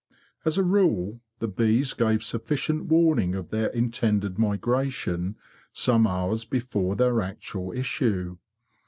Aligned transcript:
As 0.45 0.57
a 0.57 0.63
rule 0.63 1.19
the 1.37 1.47
bees 1.47 1.93
gave 1.93 2.23
sufficient 2.23 2.85
warning 2.85 3.35
of 3.35 3.51
their 3.51 3.67
intended 3.67 4.39
migration 4.39 5.35
some 5.73 6.07
hours 6.07 6.43
before 6.43 6.95
their 6.95 7.21
actual 7.21 7.71
issue. 7.71 8.39